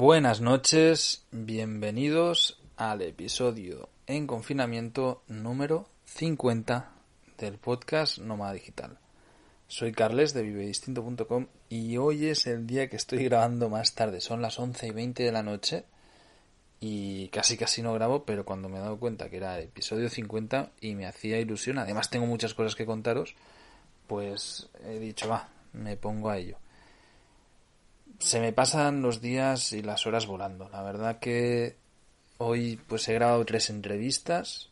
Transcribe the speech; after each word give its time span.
Buenas 0.00 0.40
noches, 0.40 1.26
bienvenidos 1.32 2.62
al 2.76 3.02
episodio 3.02 3.88
en 4.06 4.28
confinamiento 4.28 5.24
número 5.26 5.88
50 6.04 6.92
del 7.36 7.58
podcast 7.58 8.18
Nómada 8.18 8.52
Digital. 8.52 8.96
Soy 9.66 9.90
Carles 9.90 10.34
de 10.34 10.42
vivedistinto.com 10.42 11.48
y 11.68 11.96
hoy 11.96 12.26
es 12.26 12.46
el 12.46 12.64
día 12.64 12.88
que 12.88 12.94
estoy 12.94 13.24
grabando 13.24 13.68
más 13.70 13.96
tarde. 13.96 14.20
Son 14.20 14.40
las 14.40 14.60
11 14.60 14.86
y 14.86 14.90
20 14.92 15.24
de 15.24 15.32
la 15.32 15.42
noche 15.42 15.84
y 16.78 17.26
casi 17.30 17.56
casi 17.56 17.82
no 17.82 17.92
grabo, 17.92 18.22
pero 18.22 18.44
cuando 18.44 18.68
me 18.68 18.76
he 18.76 18.82
dado 18.82 19.00
cuenta 19.00 19.28
que 19.28 19.38
era 19.38 19.58
episodio 19.58 20.08
50 20.08 20.70
y 20.80 20.94
me 20.94 21.08
hacía 21.08 21.40
ilusión, 21.40 21.76
además 21.76 22.08
tengo 22.08 22.26
muchas 22.26 22.54
cosas 22.54 22.76
que 22.76 22.86
contaros, 22.86 23.34
pues 24.06 24.68
he 24.84 25.00
dicho, 25.00 25.28
va, 25.28 25.48
me 25.72 25.96
pongo 25.96 26.30
a 26.30 26.38
ello 26.38 26.56
se 28.18 28.40
me 28.40 28.52
pasan 28.52 29.02
los 29.02 29.20
días 29.20 29.72
y 29.72 29.82
las 29.82 30.06
horas 30.06 30.26
volando. 30.26 30.68
La 30.70 30.82
verdad 30.82 31.18
que 31.18 31.76
hoy 32.38 32.80
pues 32.86 33.08
he 33.08 33.14
grabado 33.14 33.44
tres 33.44 33.70
entrevistas 33.70 34.70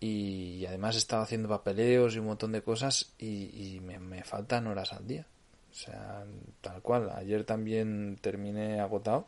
y 0.00 0.66
además 0.66 0.94
he 0.94 0.98
estado 0.98 1.22
haciendo 1.22 1.48
papeleos 1.48 2.14
y 2.14 2.18
un 2.18 2.26
montón 2.26 2.52
de 2.52 2.62
cosas 2.62 3.12
y, 3.18 3.80
me, 3.80 4.22
faltan 4.24 4.66
horas 4.66 4.92
al 4.92 5.06
día. 5.06 5.26
O 5.70 5.74
sea, 5.74 6.24
tal 6.60 6.82
cual. 6.82 7.10
Ayer 7.16 7.44
también 7.44 8.18
terminé 8.20 8.80
agotado 8.80 9.26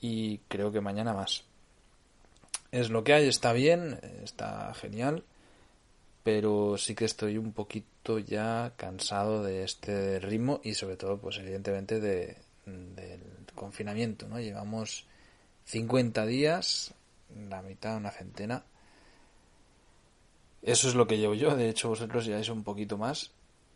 y 0.00 0.38
creo 0.48 0.72
que 0.72 0.80
mañana 0.80 1.14
más. 1.14 1.44
Es 2.72 2.90
lo 2.90 3.04
que 3.04 3.14
hay, 3.14 3.28
está 3.28 3.52
bien, 3.52 4.00
está 4.22 4.74
genial 4.74 5.24
pero 6.22 6.76
sí 6.76 6.94
que 6.94 7.04
estoy 7.04 7.38
un 7.38 7.52
poquito 7.52 8.18
ya 8.18 8.72
cansado 8.76 9.42
de 9.42 9.64
este 9.64 10.20
ritmo 10.20 10.60
y 10.62 10.74
sobre 10.74 10.96
todo 10.96 11.18
pues 11.18 11.38
evidentemente 11.38 12.00
de, 12.00 12.36
del 12.66 13.20
confinamiento 13.54 14.28
no 14.28 14.40
llevamos 14.40 15.06
50 15.64 16.26
días 16.26 16.94
la 17.48 17.62
mitad 17.62 17.96
una 17.96 18.10
centena. 18.10 18.64
Eso 20.62 20.88
es 20.88 20.94
lo 20.94 21.06
que 21.06 21.18
llevo 21.18 21.34
yo 21.34 21.56
de 21.56 21.68
hecho 21.68 21.88
vosotros 21.88 22.26
ya 22.26 22.38
es 22.38 22.48
un 22.48 22.64
poquito 22.64 22.98
más. 22.98 23.32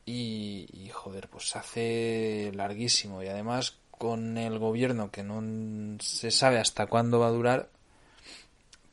Y, 0.07 0.91
joder 0.93 1.29
pues 1.29 1.57
hace 1.57 2.53
larguísimo. 2.55 3.23
Y 3.23 3.29
además 3.29 3.79
con 3.91 4.37
el 4.37 4.59
gobierno 4.59 5.11
que 5.11 5.23
no 5.23 5.99
se 6.01 6.31
sabe 6.31 6.59
hasta 6.59 6.87
cuándo 6.87 7.21
va 7.21 7.29
a 7.29 7.31
durar 7.31 7.69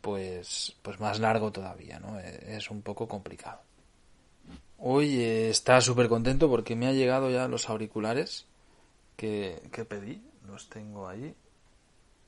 pues, 0.02 0.75
pues 0.81 0.99
más 0.99 1.19
largo 1.19 1.52
todavía, 1.52 1.99
¿no? 1.99 2.19
E, 2.19 2.55
es 2.57 2.69
un 2.71 2.81
poco 2.81 3.07
complicado. 3.07 3.61
Hoy 4.77 5.21
está 5.21 5.80
súper 5.80 6.09
contento 6.09 6.49
porque 6.49 6.75
me 6.75 6.88
ha 6.88 6.91
llegado 6.93 7.30
ya 7.30 7.47
los 7.47 7.69
auriculares 7.69 8.47
que, 9.16 9.61
que 9.71 9.85
pedí, 9.85 10.21
los 10.47 10.69
tengo 10.69 11.08
ahí. 11.08 11.35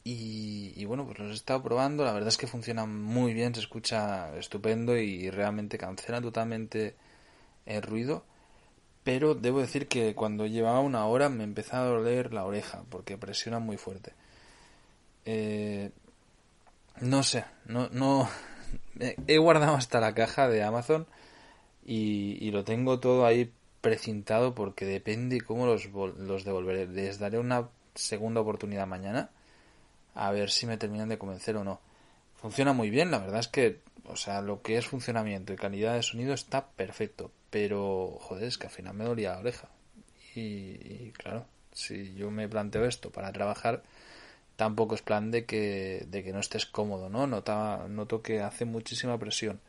Y, 0.05 0.73
y, 0.75 0.85
bueno, 0.85 1.05
pues 1.05 1.17
los 1.19 1.31
he 1.31 1.33
estado 1.33 1.63
probando, 1.63 2.03
la 2.03 2.11
verdad 2.11 2.27
es 2.27 2.37
que 2.37 2.45
funcionan 2.45 3.01
muy 3.01 3.33
bien, 3.33 3.55
se 3.55 3.61
escucha 3.61 4.37
estupendo 4.37 4.97
y 4.97 5.29
realmente 5.29 5.77
cancela 5.77 6.21
totalmente 6.21 6.95
el 7.65 7.81
ruido. 7.81 8.25
Pero 9.03 9.35
debo 9.35 9.59
decir 9.59 9.87
que 9.87 10.15
cuando 10.15 10.45
llevaba 10.45 10.79
una 10.79 11.05
hora 11.05 11.29
me 11.29 11.43
empezaba 11.43 11.85
a 11.85 11.89
doler 11.89 12.33
la 12.33 12.45
oreja 12.45 12.83
porque 12.89 13.17
presiona 13.17 13.59
muy 13.59 13.77
fuerte. 13.77 14.13
Eh, 15.25 15.91
no 17.03 17.23
sé, 17.23 17.45
no, 17.65 17.89
no. 17.89 18.29
He 19.27 19.37
guardado 19.37 19.75
hasta 19.75 19.99
la 19.99 20.13
caja 20.13 20.47
de 20.47 20.63
Amazon 20.63 21.07
y, 21.85 22.49
lo 22.51 22.63
tengo 22.63 22.99
todo 22.99 23.25
ahí 23.25 23.51
precintado 23.81 24.55
porque 24.55 24.85
depende 24.85 25.41
cómo 25.41 25.65
los, 25.65 25.85
los 25.87 26.45
devolveré. 26.45 26.87
Les 26.87 27.19
daré 27.19 27.39
una 27.39 27.69
segunda 27.95 28.41
oportunidad 28.41 28.87
mañana 28.87 29.29
a 30.15 30.31
ver 30.31 30.49
si 30.49 30.65
me 30.65 30.77
terminan 30.77 31.09
de 31.09 31.17
convencer 31.17 31.57
o 31.57 31.63
no. 31.63 31.81
Funciona 32.35 32.73
muy 32.73 32.89
bien, 32.89 33.11
la 33.11 33.19
verdad 33.19 33.39
es 33.39 33.47
que, 33.47 33.79
o 34.05 34.15
sea, 34.15 34.41
lo 34.41 34.61
que 34.61 34.77
es 34.77 34.85
funcionamiento 34.85 35.53
y 35.53 35.57
calidad 35.57 35.95
de 35.95 36.03
sonido 36.03 36.33
está 36.33 36.67
perfecto, 36.67 37.31
pero 37.49 38.17
joder, 38.21 38.45
es 38.45 38.57
que 38.57 38.67
al 38.67 38.73
final 38.73 38.93
me 38.93 39.05
dolía 39.05 39.33
la 39.33 39.39
oreja. 39.39 39.69
Y 40.35 41.11
claro, 41.11 41.45
si 41.71 42.13
yo 42.15 42.31
me 42.31 42.47
planteo 42.49 42.85
esto 42.85 43.11
para 43.11 43.31
trabajar, 43.31 43.83
tampoco 44.55 44.95
es 44.95 45.01
plan 45.01 45.31
de 45.31 45.45
que, 45.45 46.05
de 46.09 46.23
que 46.23 46.33
no 46.33 46.39
estés 46.39 46.65
cómodo, 46.65 47.09
¿no? 47.09 47.27
Nota, 47.27 47.87
noto 47.89 48.21
que 48.21 48.41
hace 48.41 48.65
muchísima 48.65 49.17
presión. 49.17 49.59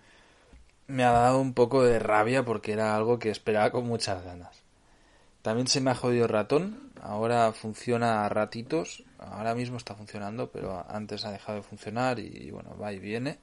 Me 0.87 1.05
ha 1.05 1.12
dado 1.12 1.41
un 1.41 1.55
poco 1.55 1.83
de 1.83 1.99
rabia 1.99 2.45
porque 2.45 2.72
era 2.72 2.94
algo 2.94 3.19
que 3.19 3.31
esperaba 3.31 3.71
con 3.71 3.87
muchas 3.87 4.23
ganas. 4.25 4.62
También 5.43 5.67
se 5.67 5.81
me 5.81 5.91
ha 5.91 5.94
jodido 5.94 6.25
el 6.25 6.31
ratón, 6.31 6.91
ahora 7.03 7.53
funciona 7.53 8.25
a 8.25 8.28
ratitos, 8.31 9.05
ahora 9.19 9.55
mismo 9.55 9.77
está 9.77 9.94
funcionando, 9.94 10.50
pero 10.50 10.84
antes 10.89 11.25
ha 11.25 11.33
dejado 11.33 11.59
de 11.59 11.62
funcionar 11.62 12.19
y, 12.19 12.50
bueno, 12.50 12.77
va 12.78 12.93
y 12.93 12.99
viene. 12.99 13.39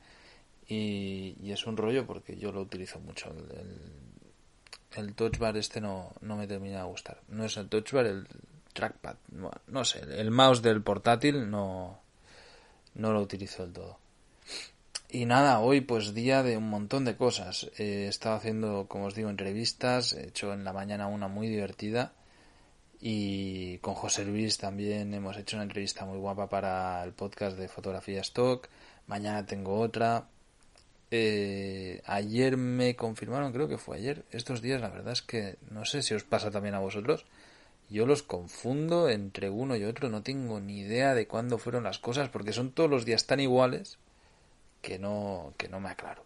Y, 0.68 1.52
es 1.52 1.68
un 1.68 1.78
rollo 1.78 2.08
porque 2.08 2.38
yo 2.38 2.52
lo 2.52 2.62
utilizo 2.62 3.00
mucho. 3.00 3.30
El, 3.30 5.04
el, 5.04 5.14
touch 5.16 5.38
bar 5.38 5.58
este 5.58 5.82
no, 5.82 6.14
no 6.22 6.38
me 6.38 6.48
termina 6.48 6.80
de 6.80 6.86
gustar. 6.86 7.22
No 7.28 7.46
es 7.46 7.58
el 7.58 7.70
touch 7.70 7.92
bar, 7.92 8.06
el, 8.06 8.28
trackpad. 8.74 9.16
no 9.68 9.86
sé, 9.86 10.02
el 10.18 10.32
mouse 10.32 10.62
del 10.62 10.82
portátil 10.82 11.50
no, 11.50 12.00
no 12.96 13.12
lo 13.12 13.22
utilizo 13.22 13.64
del 13.64 13.74
todo. 13.74 14.02
Y 15.14 15.26
nada, 15.26 15.60
hoy 15.60 15.82
pues 15.82 16.14
día 16.14 16.42
de 16.42 16.56
un 16.56 16.70
montón 16.70 17.04
de 17.04 17.18
cosas. 17.18 17.70
he 17.78 18.08
estado 18.08 18.36
haciendo, 18.36 18.88
como 18.88 19.06
os 19.06 19.16
digo, 19.16 19.30
entrevistas. 19.30 20.14
He 20.14 20.28
hecho 20.30 20.54
en 20.54 20.64
la 20.64 20.72
mañana 20.72 21.08
una 21.08 21.28
muy 21.28 21.50
divertida. 21.50 22.14
Y 23.02 23.78
con 23.80 23.94
José 23.96 24.24
Luis 24.24 24.58
también 24.58 25.14
hemos 25.14 25.36
hecho 25.36 25.58
una 25.58 25.64
entrevista 25.64 26.06
muy 26.06 26.18
guapa 26.18 26.48
para 26.48 27.04
el 27.04 27.12
podcast 27.12 27.58
de 27.58 27.68
fotografía 27.68 28.22
stock. 28.22 28.70
Mañana 29.08 29.46
tengo 29.46 29.80
otra. 29.80 30.28
Eh, 31.10 32.02
ayer 32.06 32.56
me 32.56 32.96
confirmaron, 32.96 33.52
creo 33.52 33.68
que 33.68 33.78
fue 33.78 33.98
ayer. 33.98 34.24
Estos 34.32 34.62
días 34.62 34.80
la 34.80 34.90
verdad 34.90 35.12
es 35.12 35.22
que 35.22 35.58
no 35.72 35.84
sé 35.84 36.04
si 36.04 36.14
os 36.14 36.24
pasa 36.24 36.52
también 36.52 36.76
a 36.76 36.80
vosotros 36.80 37.26
yo 37.92 38.06
los 38.06 38.24
confundo 38.24 39.10
entre 39.10 39.50
uno 39.50 39.76
y 39.76 39.84
otro, 39.84 40.10
no 40.10 40.24
tengo 40.24 40.62
ni 40.62 40.80
idea 40.80 41.14
de 41.14 41.28
cuándo 41.28 41.58
fueron 41.58 41.84
las 41.84 42.00
cosas, 42.00 42.30
porque 42.30 42.54
son 42.54 42.72
todos 42.72 42.90
los 42.90 43.04
días 43.04 43.28
tan 43.28 43.42
iguales 43.42 43.98
que 44.82 44.98
no, 44.98 45.54
que 45.58 45.68
no 45.68 45.82
me 45.82 45.90
aclaro. 45.90 46.24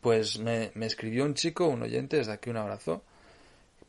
Pues 0.00 0.38
me, 0.38 0.70
escribió 0.80 1.24
un 1.24 1.34
chico, 1.34 1.66
un 1.66 1.82
oyente, 1.82 2.18
desde 2.18 2.32
aquí 2.32 2.50
un 2.50 2.56
abrazo, 2.56 3.02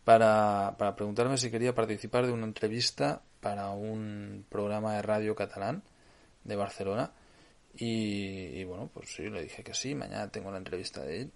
para, 0.03 0.75
para 0.79 0.95
preguntarme 0.95 1.37
si 1.37 1.51
quería 1.51 1.75
participar 1.75 2.25
de 2.25 2.33
una 2.33 2.45
entrevista 2.47 3.21
para 3.39 3.69
un 3.69 4.43
programa 4.49 4.95
de 4.95 5.03
radio 5.03 5.35
catalán 5.35 5.83
de 6.43 6.55
Barcelona. 6.55 7.11
Y, 7.77 8.59
y, 8.59 8.63
bueno, 8.63 8.89
pues 8.91 9.13
sí, 9.13 9.29
le 9.29 9.43
dije 9.43 9.63
que 9.63 9.75
sí, 9.75 9.93
mañana 9.93 10.29
tengo 10.31 10.51
la 10.51 10.57
entrevista 10.57 11.03
de 11.03 11.21
él 11.21 11.31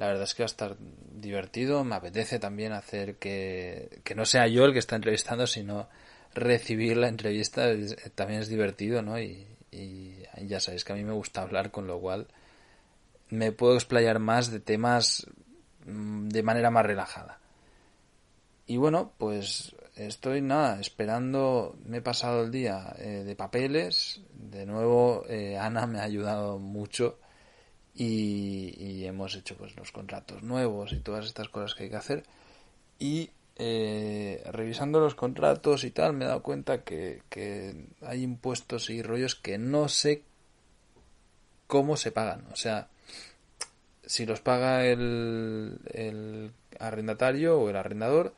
la 0.00 0.06
verdad 0.06 0.22
es 0.22 0.34
que 0.34 0.42
va 0.42 0.46
a 0.46 0.54
estar 0.54 0.76
divertido. 0.78 1.84
Me 1.84 1.94
apetece 1.94 2.38
también 2.38 2.72
hacer 2.72 3.16
que, 3.16 4.00
que 4.02 4.14
no 4.14 4.24
sea 4.24 4.46
yo 4.46 4.64
el 4.64 4.72
que 4.72 4.78
está 4.78 4.96
entrevistando, 4.96 5.46
sino 5.46 5.90
recibir 6.34 6.96
la 6.96 7.08
entrevista. 7.08 7.66
también 8.14 8.40
es 8.40 8.48
divertido, 8.48 9.02
¿no? 9.02 9.20
Y, 9.20 9.46
y, 9.70 10.22
ya 10.46 10.58
sabéis 10.58 10.84
que 10.84 10.94
a 10.94 10.96
mí 10.96 11.04
me 11.04 11.12
gusta 11.12 11.42
hablar, 11.42 11.70
con 11.70 11.86
lo 11.86 12.00
cual 12.00 12.28
me 13.28 13.52
puedo 13.52 13.74
explayar 13.74 14.20
más 14.20 14.50
de 14.50 14.60
temas 14.60 15.26
mm, 15.84 16.28
de 16.28 16.42
manera 16.42 16.70
más 16.70 16.86
relajada. 16.86 17.38
Y 18.66 18.78
bueno, 18.78 19.12
pues 19.18 19.76
estoy 19.96 20.40
nada, 20.40 20.80
esperando, 20.80 21.76
me 21.84 21.98
he 21.98 22.02
pasado 22.02 22.44
el 22.44 22.50
día 22.50 22.94
eh, 22.98 23.22
de 23.26 23.36
papeles, 23.36 24.22
de 24.32 24.64
nuevo 24.64 25.26
eh, 25.28 25.58
Ana 25.58 25.86
me 25.86 25.98
ha 26.00 26.04
ayudado 26.04 26.58
mucho 26.58 27.18
y, 27.94 29.04
hemos 29.04 29.34
hecho 29.34 29.56
pues 29.56 29.76
los 29.76 29.92
contratos 29.92 30.42
nuevos 30.42 30.92
y 30.92 31.00
todas 31.00 31.26
estas 31.26 31.48
cosas 31.48 31.74
que 31.74 31.84
hay 31.84 31.90
que 31.90 31.96
hacer. 31.96 32.24
Y 32.98 33.30
eh, 33.56 34.42
revisando 34.52 35.00
los 35.00 35.14
contratos 35.14 35.84
y 35.84 35.90
tal 35.90 36.12
me 36.12 36.24
he 36.24 36.28
dado 36.28 36.42
cuenta 36.42 36.82
que, 36.82 37.22
hay 38.02 38.22
impuestos 38.22 38.90
y 38.90 39.02
rollos 39.02 39.34
que 39.34 39.58
no 39.58 39.88
sé 39.88 40.22
cómo 41.66 41.96
se 41.96 42.12
pagan. 42.12 42.46
O 42.52 42.56
sea 42.56 42.88
si 44.10 44.26
los 44.26 44.40
paga 44.40 44.86
el, 44.86 45.78
el 45.92 46.52
arrendatario 46.80 47.60
o 47.60 47.70
el 47.70 47.76
arrendador 47.76 48.34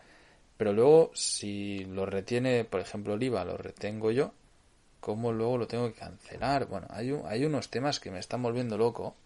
pero 0.59 0.75
luego 0.75 1.11
si 1.15 1.87
lo 1.87 2.05
retiene 2.05 2.65
por 2.65 2.81
ejemplo 2.81 3.15
el 3.15 3.23
IVA 3.23 3.47
lo 3.47 3.57
retengo 3.57 4.11
yo 4.11 4.35
cómo 5.01 5.33
luego 5.33 5.57
lo 5.57 5.67
tengo 5.67 5.89
que 5.89 5.99
cancelar 5.99 6.67
bueno 6.67 6.89
hay, 6.91 7.19
hay 7.25 7.47
unos 7.47 7.71
temas 7.71 8.01
que 8.01 8.11
me 8.11 8.19
están 8.19 8.43
volviendo 8.43 8.77
loco 8.77 9.17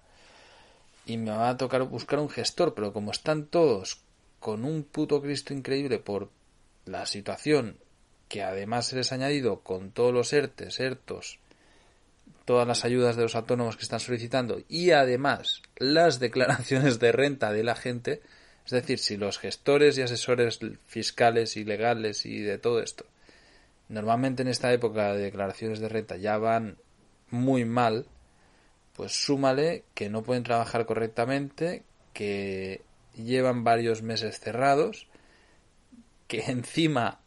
y 1.07 1.17
me 1.17 1.31
va 1.31 1.49
a 1.49 1.57
tocar 1.57 1.83
buscar 1.85 2.19
un 2.19 2.29
gestor, 2.29 2.75
pero 2.75 2.93
como 2.93 3.13
están 3.13 3.47
todos 3.47 4.03
con 4.41 4.65
un 4.65 4.83
puto 4.85 5.23
Cristo 5.23 5.55
increíble 5.55 5.99
por 5.99 6.31
la 6.85 7.07
situación 7.07 7.79
que 8.29 8.43
además 8.43 8.89
se 8.89 8.97
les 8.97 9.13
ha 9.13 9.15
añadido 9.15 9.61
con 9.61 9.93
todos 9.93 10.13
los 10.13 10.33
ERTES, 10.33 10.81
ERTOS, 10.81 11.39
todas 12.45 12.67
las 12.67 12.85
ayudas 12.85 13.17
de 13.17 13.23
los 13.23 13.37
autónomos 13.37 13.77
que 13.77 13.85
están 13.85 14.01
solicitando 14.01 14.61
y 14.69 14.91
además 14.91 15.63
las 15.77 16.19
declaraciones 16.19 16.99
de 16.99 17.13
renta 17.13 17.53
de 17.53 17.65
la 17.65 17.77
gente, 17.77 18.21
es 18.65 18.73
decir, 18.73 18.99
si 18.99 19.17
los 19.17 19.39
gestores 19.39 19.97
y 19.97 20.03
asesores 20.03 20.59
fiscales 20.87 21.57
y 21.57 21.65
legales 21.65 22.27
y 22.27 22.41
de 22.41 22.59
todo 22.59 22.81
esto 22.81 23.07
normalmente 23.89 24.43
en 24.43 24.49
esta 24.49 24.73
época 24.73 25.15
de 25.15 25.25
declaraciones 25.25 25.81
de 25.81 25.89
renta 25.89 26.17
ya 26.17 26.39
van 26.39 26.77
muy 27.31 27.65
mal, 27.65 28.07
pues 28.97 29.13
súmale 29.13 29.85
que 29.95 30.09
no 30.09 30.23
pueden 30.23 30.43
trabajar 30.43 30.87
correctamente, 30.87 31.85
que 32.15 32.83
llevan 33.15 33.63
varios 33.63 34.03
meses 34.03 34.41
cerrados, 34.41 35.07
que 36.27 36.43
encima 36.47 37.21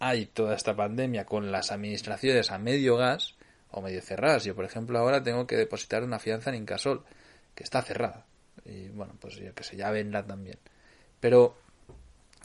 hay 0.00 0.26
toda 0.26 0.56
esta 0.56 0.74
pandemia 0.74 1.24
con 1.24 1.52
las 1.52 1.70
administraciones 1.70 2.50
a 2.50 2.58
medio 2.58 2.96
gas 2.96 3.36
o 3.70 3.80
medio 3.80 4.02
cerradas. 4.02 4.44
Yo, 4.44 4.56
por 4.56 4.64
ejemplo, 4.64 4.98
ahora 4.98 5.22
tengo 5.22 5.46
que 5.46 5.56
depositar 5.56 6.02
una 6.02 6.18
fianza 6.18 6.50
en 6.50 6.56
Incasol, 6.56 7.04
que 7.54 7.62
está 7.62 7.80
cerrada. 7.82 8.26
Y 8.64 8.88
bueno, 8.88 9.14
pues 9.20 9.36
yo 9.36 9.54
que 9.54 9.62
sé, 9.62 9.76
ya 9.76 9.90
vendrá 9.90 10.26
también. 10.26 10.58
Pero, 11.20 11.56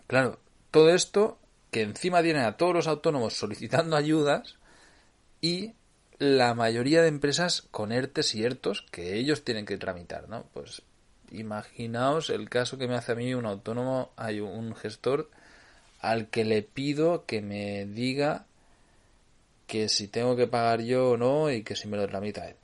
claro, 0.06 0.40
todo 0.70 0.94
esto 0.94 1.40
que 1.72 1.82
encima 1.82 2.22
tienen 2.22 2.44
a 2.44 2.56
todos 2.56 2.74
los 2.74 2.88
autónomos 2.88 3.34
solicitando 3.34 3.96
ayudas 3.96 4.58
y 5.42 5.74
la 6.20 6.54
mayoría 6.54 7.02
de 7.02 7.08
empresas 7.08 7.64
con 7.72 7.92
ERTES 7.92 8.36
y 8.36 8.44
ERTOS 8.44 8.86
que 8.92 9.16
ellos 9.16 9.44
tienen 9.44 9.66
que 9.66 9.78
tramitar, 9.78 10.30
¿no? 10.30 10.46
Pues 10.54 10.82
imaginaos 11.32 12.30
el 12.30 12.50
caso 12.50 12.78
que 12.78 12.88
me 12.88 12.96
hace 12.96 13.14
a 13.14 13.16
mí 13.16 13.34
un 13.34 13.46
autónomo, 13.46 14.12
hay 14.16 14.40
un 14.40 14.76
gestor 14.76 15.30
al 16.00 16.28
que 16.28 16.46
le 16.46 16.62
pido 16.62 17.26
que 17.26 17.42
me 17.42 17.86
diga 17.86 18.46
que 19.68 19.90
si 19.90 20.08
tengo 20.08 20.36
que 20.36 20.48
pagar 20.48 20.82
yo 20.82 21.12
o 21.12 21.18
no 21.18 21.50
y 21.50 21.64
que 21.64 21.76
si 21.76 21.88
me 21.88 21.98
lo 21.98 22.08
tramita 22.08 22.48
él. 22.48 22.56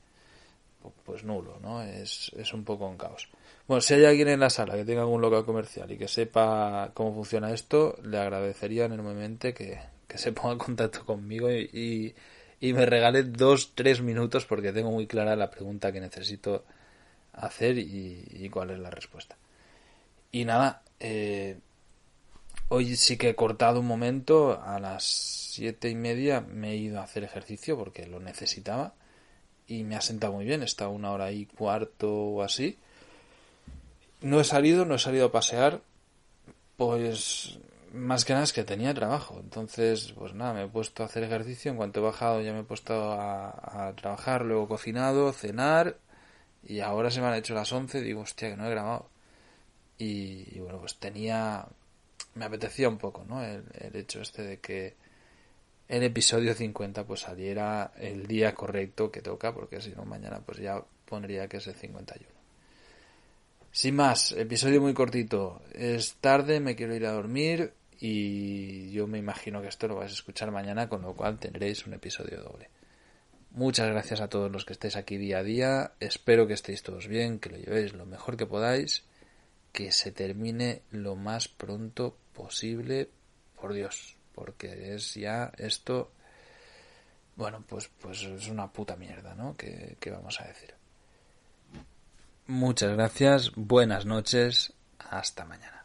Pues 1.06 1.24
nulo, 1.24 1.60
¿no? 1.62 1.82
Es, 1.82 2.32
es 2.38 2.54
un 2.54 2.64
poco 2.64 2.88
un 2.88 2.98
caos. 2.98 3.30
Bueno, 3.68 3.82
si 3.82 3.94
hay 3.94 4.06
alguien 4.06 4.30
en 4.30 4.40
la 4.40 4.50
sala 4.50 4.76
que 4.76 4.84
tenga 4.84 5.02
algún 5.02 5.22
local 5.22 5.46
comercial 5.46 5.92
y 5.92 5.98
que 5.98 6.08
sepa 6.08 6.92
cómo 6.94 7.14
funciona 7.14 7.54
esto, 7.54 7.98
le 8.04 8.18
agradecería 8.18 8.86
enormemente 8.86 9.54
que, 9.54 9.80
se 10.16 10.32
ponga 10.32 10.54
en 10.54 10.58
contacto 10.58 11.06
conmigo 11.06 11.52
y, 11.52 11.70
y, 11.72 12.16
me 12.62 12.86
regale 12.86 13.24
dos, 13.24 13.74
tres 13.76 14.02
minutos 14.02 14.46
porque 14.46 14.74
tengo 14.74 14.92
muy 14.92 15.08
clara 15.08 15.36
la 15.36 15.50
pregunta 15.50 15.92
que 15.92 16.02
necesito 16.02 16.66
hacer 17.34 17.78
y, 17.78 18.50
cuál 18.52 18.72
es 18.72 18.80
la 18.80 18.90
respuesta. 18.90 19.38
Y 20.32 20.46
nada, 20.46 20.84
eh, 21.00 21.58
hoy 22.68 22.96
sí 22.96 23.18
que 23.18 23.30
he 23.30 23.36
cortado 23.36 23.80
un 23.80 23.88
momento, 23.88 24.62
a 24.62 24.80
las 24.80 25.04
siete 25.04 25.90
y 25.90 25.96
media 25.96 26.42
me 26.42 26.72
he 26.72 26.76
ido 26.76 27.00
a 27.00 27.04
hacer 27.04 27.24
ejercicio 27.24 27.78
porque 27.78 28.06
lo 28.06 28.20
necesitaba 28.20 28.94
y 29.68 29.84
me 29.84 29.96
ha 29.96 30.02
sentado 30.02 30.34
muy 30.34 30.46
bien, 30.46 30.64
está 30.64 30.88
una 30.88 31.12
hora 31.12 31.32
y 31.32 31.46
cuarto 31.46 32.12
o 32.12 32.44
así 32.44 32.78
no 34.22 34.40
he 34.40 34.44
salido, 34.44 34.86
no 34.86 34.96
he 34.96 35.00
salido 35.00 35.28
a 35.28 35.32
pasear, 35.32 35.82
pues 36.78 37.60
más 37.94 38.30
es 38.30 38.54
que 38.54 38.64
tenía 38.64 38.94
trabajo. 38.94 39.40
Entonces, 39.40 40.14
pues 40.18 40.34
nada, 40.34 40.54
me 40.54 40.64
he 40.64 40.68
puesto 40.68 41.04
a 41.04 41.08
hacer 41.08 41.24
ejercicio. 41.24 41.72
En 41.72 41.78
cuanto 41.78 42.00
he 42.00 42.04
bajado 42.04 42.42
ya 42.42 42.54
me 42.54 42.60
he 42.60 42.64
puesto 42.64 43.14
a, 43.14 43.94
trabajar, 43.96 44.46
luego 44.46 44.68
cocinado, 44.68 45.32
cenar. 45.34 45.98
Y 46.64 46.82
ahora 46.82 47.12
se 47.12 47.22
me 47.22 47.28
han 47.28 47.36
hecho 47.36 47.54
las 47.54 47.72
11 47.72 48.02
digo, 48.02 48.22
hostia, 48.22 48.50
que 48.50 48.58
no 48.58 48.68
he 48.68 48.70
grabado. 48.70 49.10
Y, 49.98 50.60
bueno, 50.60 50.80
pues 50.80 50.98
tenía... 50.98 51.66
Me 52.36 52.46
apetecía 52.46 52.90
un 52.90 52.98
poco, 52.98 53.26
¿no? 53.28 53.44
El, 53.44 53.64
el 53.74 53.96
hecho 53.96 54.22
este 54.22 54.44
de 54.44 54.60
que 54.60 54.96
el 55.88 56.04
episodio 56.04 56.54
50 56.54 57.06
pues 57.06 57.22
saliera 57.22 57.92
el 57.98 58.28
día 58.28 58.54
correcto 58.54 59.12
que 59.12 59.22
toca, 59.22 59.54
porque 59.54 59.82
si 59.82 59.90
no 59.90 60.06
mañana 60.06 60.40
pues 60.46 60.60
ya 60.60 60.84
pondría 61.06 61.48
que 61.48 61.58
es 61.58 61.68
el 61.68 61.74
51. 61.74 62.30
Sin 63.72 63.96
más, 63.96 64.32
episodio 64.34 64.82
muy 64.82 64.94
cortito. 64.94 65.62
Es 65.74 66.16
tarde, 66.22 66.60
me 66.60 66.76
quiero 66.76 66.96
ir 66.96 67.06
a 67.06 67.12
dormir 67.12 67.74
y 68.00 68.92
yo 68.92 69.08
me 69.08 69.18
imagino 69.18 69.62
que 69.62 69.68
esto 69.68 69.88
lo 69.88 69.96
vais 69.96 70.12
a 70.12 70.14
escuchar 70.14 70.52
mañana, 70.52 70.88
con 70.88 71.02
lo 71.02 71.14
cual 71.14 71.38
tendréis 71.38 71.86
un 71.86 71.94
episodio 71.94 72.42
doble. 72.42 72.70
Muchas 73.52 73.90
gracias 73.90 74.22
a 74.22 74.30
todos 74.30 74.52
los 74.52 74.64
que 74.64 74.74
estéis 74.74 74.96
aquí 74.96 75.18
día 75.18 75.40
a 75.40 75.44
día. 75.44 75.92
Espero 76.00 76.48
que 76.48 76.54
estéis 76.54 76.82
todos 76.82 77.08
bien, 77.08 77.40
que 77.40 77.50
lo 77.50 77.58
llevéis 77.58 77.94
lo 77.94 78.06
mejor 78.06 78.38
que 78.38 78.46
podáis, 78.46 79.04
que 79.74 79.92
se 79.92 80.12
termine 80.12 80.84
lo 80.92 81.16
más 81.16 81.48
pronto 81.48 82.16
posible, 82.34 83.10
por 83.60 83.74
Dios, 83.74 84.16
porque 84.34 84.94
es 84.94 85.16
ya 85.16 85.52
esto, 85.58 86.12
bueno, 87.36 87.64
pues, 87.68 87.90
pues 88.00 88.24
es 88.24 88.48
una 88.48 88.72
puta 88.72 88.96
mierda, 88.96 89.36
¿no? 89.36 89.58
¿Qué, 89.58 89.98
qué 90.00 90.12
vamos 90.12 90.40
a 90.40 90.46
decir? 90.46 90.74
Muchas 92.48 92.94
gracias, 92.94 93.52
buenas 93.56 94.06
noches, 94.06 94.74
hasta 95.00 95.44
mañana. 95.44 95.79